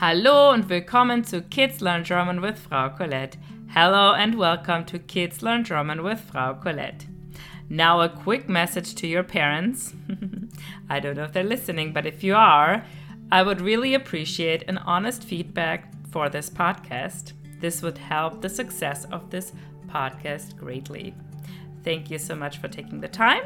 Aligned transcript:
Hallo 0.00 0.50
und 0.50 0.70
willkommen 0.70 1.24
zu 1.24 1.42
Kids 1.42 1.80
Learn 1.82 2.04
German 2.04 2.40
with 2.40 2.58
Frau 2.58 2.88
Colette. 2.88 3.36
Hello 3.68 4.14
and 4.14 4.34
welcome 4.38 4.86
to 4.86 4.98
Kids 4.98 5.42
Learn 5.42 5.62
German 5.62 6.02
with 6.02 6.18
Frau 6.18 6.54
Colette. 6.54 7.06
Now, 7.68 8.00
a 8.00 8.08
quick 8.08 8.48
message 8.48 8.94
to 8.94 9.06
your 9.06 9.22
parents. 9.22 9.92
I 10.88 11.00
don't 11.00 11.16
know 11.16 11.24
if 11.24 11.32
they're 11.32 11.44
listening, 11.44 11.92
but 11.92 12.06
if 12.06 12.24
you 12.24 12.34
are, 12.34 12.84
I 13.30 13.42
would 13.42 13.60
really 13.60 13.94
appreciate 13.94 14.64
an 14.68 14.78
honest 14.78 15.22
feedback 15.22 15.92
for 16.10 16.30
this 16.30 16.48
podcast. 16.48 17.34
This 17.60 17.82
would 17.82 17.98
help 17.98 18.40
the 18.40 18.48
success 18.48 19.04
of 19.12 19.30
this 19.30 19.52
podcast 19.86 20.56
greatly. 20.56 21.14
Thank 21.84 22.10
you 22.10 22.18
so 22.18 22.34
much 22.34 22.58
for 22.58 22.68
taking 22.68 23.00
the 23.00 23.08
time. 23.08 23.42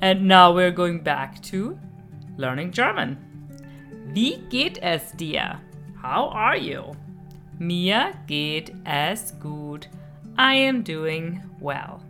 And 0.00 0.26
now 0.26 0.52
we're 0.52 0.70
going 0.70 1.02
back 1.02 1.42
to 1.42 1.78
learning 2.38 2.72
German. 2.72 3.29
Wie 4.12 4.38
geht 4.48 4.78
es 4.82 5.12
dir? 5.12 5.60
How 6.02 6.34
are 6.34 6.58
you? 6.58 6.96
Mir 7.60 8.10
geht 8.26 8.72
es 8.84 9.38
gut. 9.38 9.88
I 10.36 10.68
am 10.68 10.82
doing 10.82 11.40
well. 11.60 12.00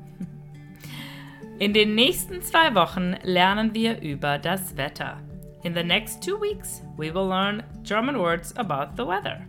In 1.58 1.74
den 1.74 1.94
nächsten 1.94 2.40
zwei 2.40 2.74
Wochen 2.74 3.16
lernen 3.22 3.74
wir 3.74 4.00
über 4.00 4.38
das 4.38 4.78
Wetter. 4.78 5.18
In 5.62 5.74
the 5.74 5.82
next 5.82 6.24
two 6.24 6.40
weeks, 6.40 6.82
we 6.96 7.12
will 7.12 7.28
learn 7.28 7.62
German 7.82 8.18
words 8.18 8.56
about 8.56 8.96
the 8.96 9.06
weather. 9.06 9.44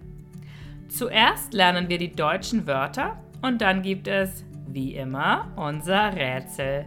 Zuerst 0.89 1.53
lernen 1.53 1.87
wir 1.87 1.99
die 1.99 2.11
deutschen 2.11 2.67
Wörter 2.67 3.17
und 3.41 3.61
dann 3.61 3.81
gibt 3.81 4.09
es, 4.09 4.43
wie 4.67 4.95
immer, 4.95 5.47
unser 5.55 6.13
Rätsel. 6.13 6.85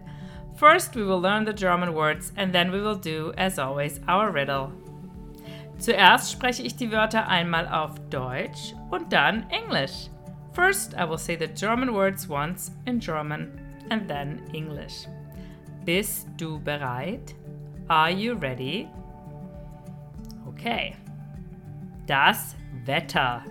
First, 0.57 0.95
we 0.95 1.07
will 1.07 1.23
learn 1.23 1.47
the 1.47 1.55
German 1.55 1.95
words 1.95 2.35
and 2.37 2.53
then 2.53 2.71
we 2.71 2.83
will 2.83 3.01
do, 3.01 3.33
as 3.39 3.59
always, 3.59 3.99
our 4.07 4.31
riddle. 4.31 4.71
Zuerst 5.85 6.33
spreche 6.33 6.63
ich 6.63 6.77
die 6.77 6.91
Wörter 6.91 7.29
einmal 7.29 7.69
auf 7.69 7.91
Deutsch 8.09 8.75
und 8.91 9.13
dann 9.13 9.45
Englisch. 9.51 10.09
First, 10.55 10.95
I 10.95 11.07
will 11.07 11.19
say 11.19 11.37
the 11.39 11.47
German 11.47 11.93
words 11.93 12.27
once 12.27 12.73
in 12.87 12.99
German 13.01 13.61
and 13.91 14.09
then 14.09 14.41
English. 14.55 15.07
Bist 15.85 16.27
du 16.39 16.59
bereit? 16.59 17.35
Are 17.89 18.11
you 18.11 18.33
ready? 18.33 18.89
Okay. 20.49 20.97
Das 22.07 22.57
Wetter. 22.87 23.43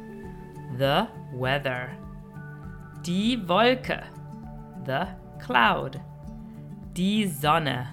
The 0.79 1.05
weather. 1.35 1.89
Die 3.05 3.37
Wolke. 3.47 4.01
The 4.87 5.05
cloud. 5.37 5.99
Die 6.93 7.27
Sonne. 7.27 7.89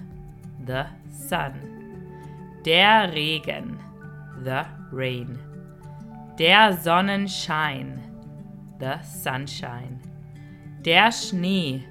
The 0.65 0.85
sun. 1.11 1.53
Der 2.65 3.13
Regen. 3.13 3.90
The 4.43 4.65
rain. 4.91 5.37
Der 6.35 6.73
Sonnenschein. 6.73 7.99
The 8.79 8.99
sunshine. 9.03 10.01
Der 10.81 11.11
Schnee. 11.11 11.85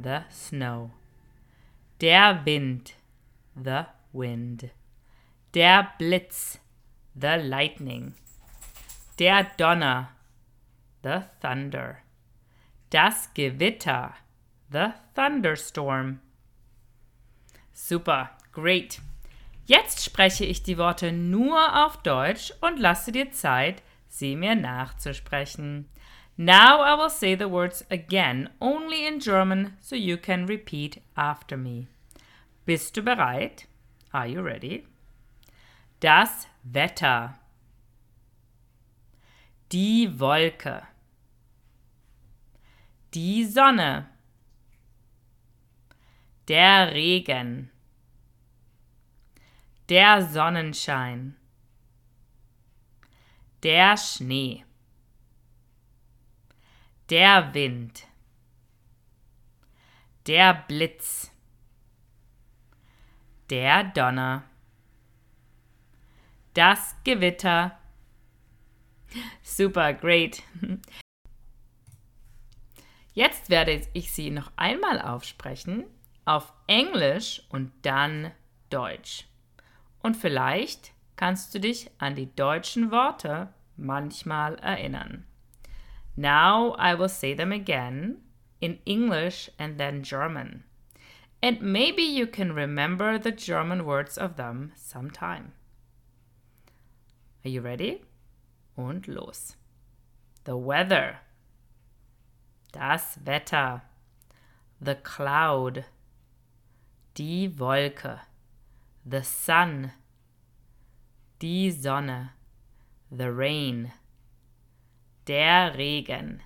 The 0.00 0.22
snow. 0.30 0.92
Der 1.98 2.40
Wind. 2.44 2.94
The 3.56 3.86
wind. 4.12 4.70
Der 5.54 5.88
Blitz. 5.98 6.60
The 7.16 7.38
lightning. 7.42 8.14
Der 9.18 9.50
Donner. 9.56 10.10
The 11.02 11.24
thunder. 11.40 12.04
Das 12.90 13.26
Gewitter. 13.34 14.14
The 14.70 14.94
thunderstorm. 15.16 16.20
Super, 17.72 18.30
great. 18.52 19.00
Jetzt 19.64 20.04
spreche 20.04 20.44
ich 20.44 20.62
die 20.62 20.78
Worte 20.78 21.12
nur 21.12 21.84
auf 21.84 22.02
Deutsch 22.02 22.52
und 22.60 22.78
lasse 22.78 23.12
dir 23.12 23.30
Zeit, 23.30 23.82
sie 24.08 24.36
mir 24.36 24.54
nachzusprechen. 24.54 25.88
Now 26.36 26.82
I 26.82 26.98
will 26.98 27.10
say 27.10 27.36
the 27.36 27.50
words 27.50 27.84
again, 27.90 28.48
only 28.60 29.06
in 29.06 29.18
German, 29.20 29.76
so 29.80 29.94
you 29.94 30.16
can 30.16 30.46
repeat 30.46 31.00
after 31.14 31.56
me. 31.56 31.86
Bist 32.64 32.96
du 32.96 33.02
bereit? 33.02 33.66
Are 34.12 34.26
you 34.26 34.40
ready? 34.40 34.86
Das 36.00 36.46
Wetter. 36.62 37.38
Die 39.72 40.20
Wolke. 40.20 40.82
Die 43.14 43.44
Sonne. 43.44 44.08
Der 46.48 46.92
Regen. 46.92 47.71
Der 49.88 50.24
Sonnenschein. 50.24 51.36
Der 53.62 53.96
Schnee. 53.96 54.64
Der 57.10 57.52
Wind. 57.52 58.06
Der 60.26 60.54
Blitz. 60.54 61.32
Der 63.50 63.84
Donner. 63.84 64.44
Das 66.54 66.94
Gewitter. 67.02 67.78
Super, 69.42 69.94
great. 69.94 70.42
Jetzt 73.14 73.50
werde 73.50 73.86
ich 73.92 74.12
sie 74.12 74.30
noch 74.30 74.52
einmal 74.56 75.00
aufsprechen, 75.02 75.84
auf 76.24 76.52
Englisch 76.66 77.42
und 77.50 77.72
dann 77.82 78.32
Deutsch. 78.70 79.26
Und 80.02 80.16
vielleicht 80.16 80.92
kannst 81.16 81.54
du 81.54 81.60
dich 81.60 81.90
an 81.98 82.14
die 82.14 82.34
deutschen 82.34 82.90
Worte 82.90 83.52
manchmal 83.76 84.56
erinnern. 84.56 85.24
Now 86.16 86.76
I 86.78 86.98
will 86.98 87.08
say 87.08 87.34
them 87.34 87.52
again 87.52 88.18
in 88.60 88.80
English 88.84 89.50
and 89.58 89.78
then 89.78 90.02
German. 90.02 90.64
And 91.42 91.60
maybe 91.60 92.02
you 92.02 92.26
can 92.26 92.52
remember 92.52 93.18
the 93.18 93.32
German 93.32 93.84
words 93.84 94.16
of 94.16 94.36
them 94.36 94.72
sometime. 94.76 95.52
Are 97.44 97.50
you 97.50 97.60
ready? 97.60 98.02
Und 98.76 99.08
los. 99.08 99.56
The 100.44 100.56
weather. 100.56 101.20
Das 102.72 103.18
Wetter. 103.24 103.82
The 104.80 104.94
cloud. 104.94 105.84
Die 107.14 107.48
Wolke. 107.48 108.20
The 109.04 109.22
sun. 109.24 109.92
Die 111.40 111.70
Sonne. 111.70 112.30
The 113.10 113.32
rain. 113.32 113.92
Der 115.26 115.74
Regen. 115.76 116.42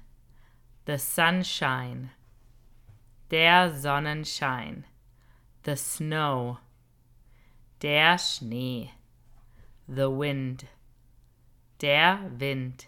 The 0.87 0.99
sunshine. 0.99 2.13
Der 3.31 3.71
Sonnenschein. 3.71 4.85
The 5.65 5.77
snow. 5.77 6.59
Der 7.81 8.17
Schnee. 8.17 8.93
The 9.87 10.11
wind. 10.11 10.65
Der 11.81 12.31
Wind. 12.39 12.87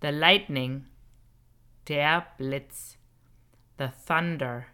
The 0.00 0.12
lightning. 0.12 0.84
Der 1.86 2.26
Blitz. 2.36 2.98
The 3.78 3.90
thunder. 4.06 4.66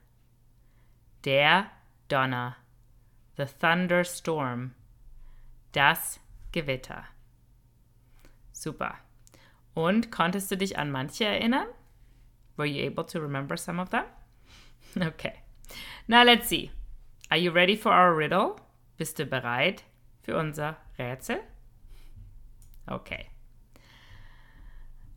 Der 1.23 1.71
Donner. 2.09 2.57
The 3.37 3.47
thunderstorm. 3.47 4.75
Das 5.73 6.21
Gewitter. 6.53 7.07
Super. 8.53 8.99
Und 9.75 10.11
konntest 10.11 10.51
du 10.51 10.57
dich 10.57 10.79
an 10.79 10.91
manche 10.91 11.25
erinnern? 11.25 11.69
Were 12.57 12.67
you 12.67 12.85
able 12.85 13.05
to 13.05 13.19
remember 13.21 13.57
some 13.57 13.81
of 13.81 13.91
them? 13.91 14.05
Okay. 15.01 15.41
Now 16.07 16.23
let's 16.23 16.49
see. 16.49 16.71
Are 17.31 17.39
you 17.39 17.51
ready 17.51 17.77
for 17.77 17.93
our 17.93 18.15
riddle? 18.15 18.61
Bist 18.99 19.19
du 19.19 19.25
bereit 19.25 19.85
für 20.23 20.37
unser 20.37 20.77
Rätsel? 20.99 21.41
Okay. 22.87 23.31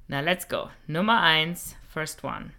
Now 0.07 0.21
let's 0.21 0.45
go. 0.45 0.69
Nummer 0.87 1.19
eins, 1.19 1.75
first 1.89 2.23
one. 2.23 2.53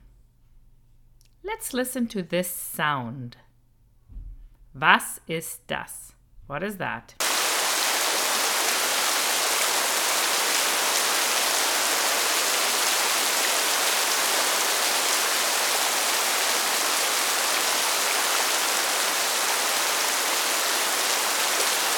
Let's 1.42 1.72
listen 1.72 2.06
to 2.08 2.22
this 2.22 2.48
sound. 2.48 3.38
Was 4.78 5.22
ist 5.26 5.62
das? 5.68 6.12
What 6.48 6.62
is 6.62 6.76
that? 6.76 7.14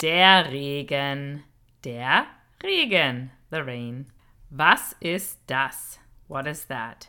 Der 0.01 0.53
Regen. 0.53 1.43
Der 1.83 2.27
Regen. 2.63 3.33
The 3.51 3.57
rain. 3.57 4.07
Was 4.51 4.95
ist 5.01 5.41
das? 5.49 5.99
What 6.29 6.47
is 6.47 6.67
that? 6.67 7.09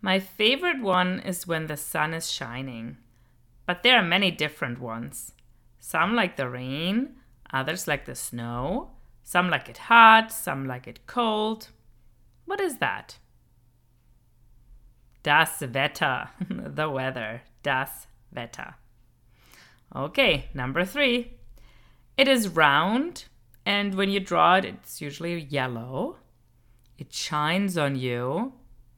My 0.00 0.18
favorite 0.18 0.82
one 0.82 1.20
is 1.20 1.46
when 1.46 1.68
the 1.68 1.76
sun 1.76 2.12
is 2.12 2.32
shining. 2.32 2.96
But 3.66 3.82
there 3.82 3.96
are 3.96 4.02
many 4.02 4.30
different 4.30 4.80
ones. 4.80 5.32
Some 5.78 6.14
like 6.14 6.36
the 6.36 6.48
rain, 6.48 7.16
others 7.52 7.86
like 7.86 8.04
the 8.04 8.14
snow, 8.14 8.90
Some 9.22 9.50
like 9.50 9.68
it 9.68 9.78
hot, 9.78 10.32
some 10.32 10.66
like 10.66 10.86
it 10.86 11.06
cold. 11.06 11.68
What 12.44 12.60
is 12.60 12.78
that? 12.78 13.18
Das 15.22 15.60
Wetter, 15.60 16.30
the 16.50 16.90
weather. 16.90 17.42
Das 17.62 18.08
Wetter. 18.34 18.74
Okay, 19.94 20.46
number 20.52 20.84
three. 20.84 21.34
It 22.16 22.28
is 22.28 22.48
round, 22.48 23.24
and 23.64 23.94
when 23.94 24.10
you 24.10 24.20
draw 24.20 24.56
it, 24.56 24.64
it's 24.64 25.00
usually 25.00 25.38
yellow. 25.40 26.16
It 26.98 27.12
shines 27.12 27.78
on 27.78 27.96
you 27.96 28.54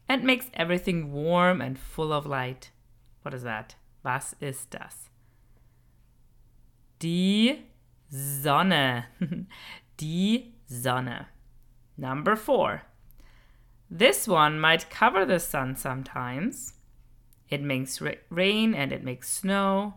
and 0.09 0.25
makes 0.25 0.51
everything 0.55 1.13
warm 1.13 1.61
and 1.61 1.79
full 1.79 2.13
of 2.13 2.27
light. 2.27 2.71
What 3.23 3.35
is 3.35 3.43
that? 3.43 3.75
Was 4.05 4.35
ist 4.39 4.75
das? 4.75 5.09
Die 7.01 7.65
Sonne. 8.11 9.07
Die 9.99 10.55
Sonne. 10.67 11.27
Number 11.97 12.37
four. 12.37 12.83
This 13.91 14.29
one 14.29 14.61
might 14.61 14.91
cover 14.91 15.25
the 15.25 15.41
sun 15.41 15.75
sometimes. 15.75 16.75
It 17.49 17.63
makes 17.63 18.03
rain 18.31 18.75
and 18.75 18.93
it 18.93 19.03
makes 19.03 19.31
snow. 19.31 19.95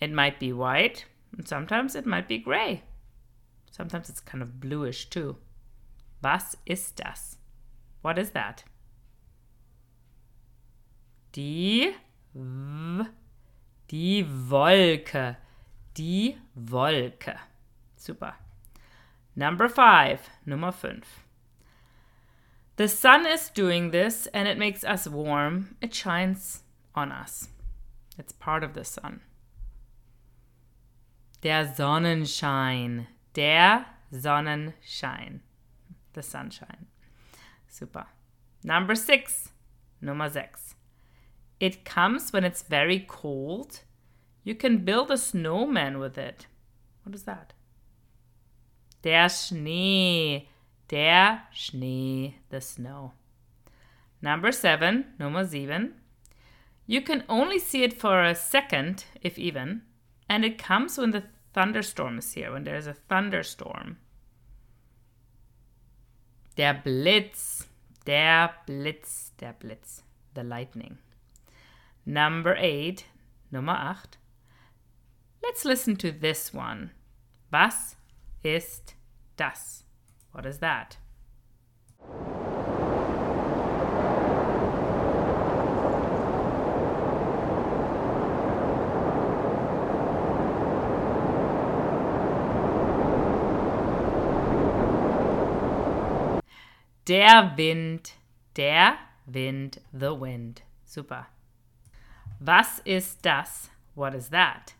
It 0.00 0.12
might 0.12 0.38
be 0.38 0.52
white, 0.52 1.04
and 1.36 1.46
sometimes 1.46 1.94
it 1.94 2.06
might 2.06 2.28
be 2.28 2.38
gray. 2.38 2.82
Sometimes 3.70 4.08
it's 4.08 4.20
kind 4.20 4.42
of 4.42 4.60
bluish 4.60 5.10
too. 5.10 5.36
Was 6.22 6.56
ist 6.64 6.96
das? 6.96 7.38
What 8.02 8.18
is 8.18 8.30
that? 8.30 8.64
Die 11.32 11.94
die 13.90 14.24
Wolke. 14.24 15.36
Die 15.96 16.36
Wolke. 16.54 17.38
Super. 17.96 18.34
Number 19.34 19.68
five. 19.68 20.30
Nummer 20.46 20.72
fünf. 20.72 21.24
The 22.76 22.88
sun 22.88 23.26
is 23.26 23.50
doing 23.50 23.90
this 23.90 24.26
and 24.28 24.48
it 24.48 24.58
makes 24.58 24.84
us 24.84 25.08
warm. 25.08 25.76
It 25.80 25.94
shines 25.94 26.62
on 26.94 27.12
us. 27.12 27.48
It's 28.18 28.32
part 28.32 28.64
of 28.64 28.74
the 28.74 28.84
sun. 28.84 29.20
Der 31.42 31.64
Sonnenschein. 31.64 33.06
Der 33.34 33.86
Sonnenschein. 34.12 35.40
The 36.12 36.22
sunshine. 36.22 36.86
Super. 37.68 38.06
Number 38.62 38.94
six. 38.94 39.50
Nummer 40.00 40.28
sechs. 40.28 40.74
It 41.60 41.84
comes 41.84 42.32
when 42.32 42.42
it's 42.42 42.62
very 42.62 43.04
cold. 43.06 43.80
You 44.42 44.54
can 44.54 44.84
build 44.84 45.10
a 45.10 45.18
snowman 45.18 45.98
with 45.98 46.16
it. 46.16 46.46
What 47.04 47.14
is 47.14 47.24
that? 47.24 47.52
Der 49.02 49.28
Schnee. 49.28 50.48
Der 50.88 51.42
Schnee, 51.52 52.38
the 52.48 52.60
snow. 52.60 53.12
Number 54.22 54.50
seven, 54.50 55.04
Nummer 55.18 55.46
sieben. 55.46 55.94
You 56.86 57.00
can 57.00 57.22
only 57.28 57.58
see 57.58 57.84
it 57.84 57.92
for 57.92 58.24
a 58.24 58.34
second, 58.34 59.04
if 59.22 59.38
even, 59.38 59.82
and 60.28 60.44
it 60.44 60.58
comes 60.58 60.98
when 60.98 61.12
the 61.12 61.22
thunderstorm 61.54 62.18
is 62.18 62.32
here, 62.32 62.52
when 62.52 62.64
there's 62.64 62.88
a 62.88 62.94
thunderstorm. 63.08 63.98
Der 66.56 66.74
Blitz, 66.82 67.68
der 68.04 68.50
Blitz, 68.66 69.30
der 69.38 69.52
Blitz, 69.52 70.02
the 70.34 70.42
lightning. 70.42 70.98
Number 72.06 72.56
eight, 72.58 73.06
Nummer 73.52 73.72
acht. 73.72 74.18
Let's 75.42 75.64
listen 75.64 75.96
to 75.96 76.12
this 76.12 76.52
one. 76.52 76.90
Was 77.52 77.96
ist 78.44 78.94
das? 79.36 79.84
What 80.32 80.46
is 80.46 80.58
that? 80.58 80.96
Der 97.06 97.54
Wind, 97.56 98.12
der 98.54 98.98
Wind, 99.26 99.78
the 99.92 100.14
wind. 100.14 100.62
Super. 100.84 101.26
Was 102.40 102.80
ist 102.84 103.22
das? 103.22 103.68
What 103.94 104.14
is 104.14 104.30
that? 104.30 104.74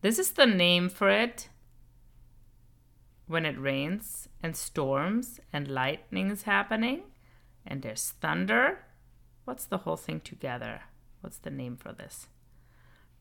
This 0.00 0.18
is 0.18 0.32
the 0.32 0.46
name 0.46 0.88
for 0.88 1.08
it 1.10 1.48
when 3.26 3.44
it 3.44 3.60
rains 3.60 4.28
and 4.42 4.56
storms 4.56 5.38
and 5.52 5.68
lightning 5.68 6.30
is 6.30 6.42
happening 6.42 7.02
and 7.66 7.82
there's 7.82 8.14
thunder. 8.20 8.80
What's 9.44 9.66
the 9.66 9.78
whole 9.78 9.96
thing 9.96 10.20
together? 10.20 10.82
What's 11.20 11.38
the 11.38 11.50
name 11.50 11.76
for 11.76 11.92
this? 11.92 12.26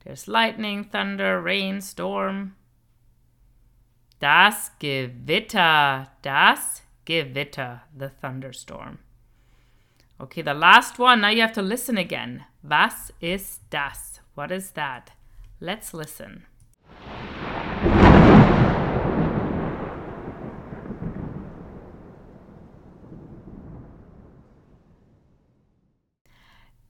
There's 0.03 0.27
lightning, 0.27 0.83
thunder, 0.83 1.41
rain, 1.41 1.81
storm. 1.81 2.55
Das 4.19 4.71
Gewitter. 4.79 6.07
Das 6.21 6.81
Gewitter. 7.05 7.81
The 7.95 8.09
thunderstorm. 8.09 8.99
Okay, 10.19 10.41
the 10.41 10.53
last 10.55 10.97
one. 10.97 11.21
Now 11.21 11.29
you 11.29 11.41
have 11.41 11.53
to 11.53 11.61
listen 11.61 11.97
again. 11.97 12.45
Was 12.63 13.11
ist 13.21 13.61
das? 13.69 14.19
What 14.33 14.51
is 14.51 14.71
that? 14.71 15.11
Let's 15.59 15.93
listen. 15.93 16.47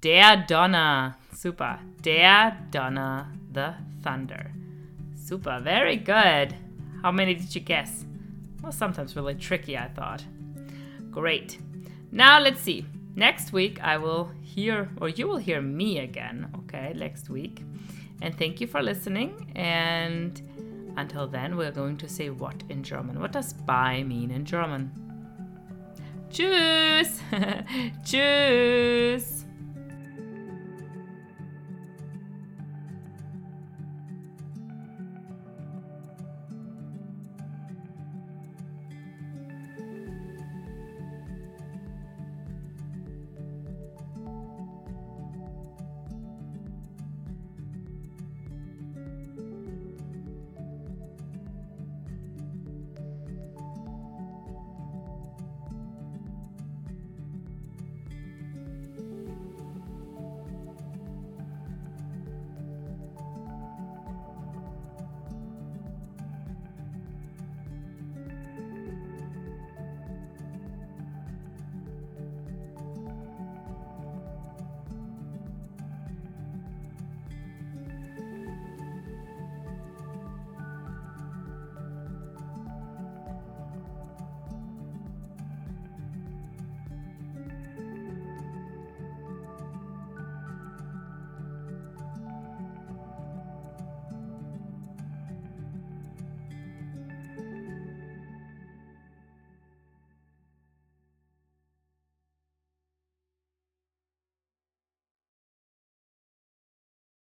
Der 0.01 0.45
Donner. 0.47 1.15
Super. 1.33 1.80
Der 2.01 2.57
Donner. 2.71 3.27
The 3.51 3.73
thunder. 4.03 4.51
Super. 5.15 5.59
Very 5.62 5.97
good. 5.97 6.56
How 7.01 7.12
many 7.12 7.33
did 7.33 7.53
you 7.53 7.59
guess? 7.59 8.06
Well, 8.62 8.71
sometimes 8.71 9.18
really 9.18 9.35
tricky, 9.35 9.77
I 9.77 9.89
thought. 9.89 10.23
Great. 11.12 11.59
Now 12.12 12.39
let's 12.39 12.62
see. 12.62 12.85
Next 13.17 13.51
week 13.51 13.79
I 13.81 13.97
will 13.97 14.29
hear, 14.43 14.91
or 15.01 15.09
you 15.09 15.27
will 15.27 15.37
hear 15.37 15.59
me 15.59 15.97
again, 15.97 16.51
okay, 16.59 16.93
next 16.95 17.31
week. 17.31 17.63
And 18.21 18.37
thank 18.37 18.61
you 18.61 18.67
for 18.67 18.83
listening. 18.83 19.51
And 19.55 20.39
until 20.97 21.27
then, 21.27 21.57
we're 21.57 21.71
going 21.71 21.97
to 21.97 22.07
say 22.07 22.29
what 22.29 22.61
in 22.69 22.83
German. 22.83 23.19
What 23.19 23.31
does 23.31 23.53
bye 23.53 24.03
mean 24.03 24.29
in 24.29 24.45
German? 24.45 24.91
Tschüss! 26.30 27.19
Tschüss! 28.06 29.36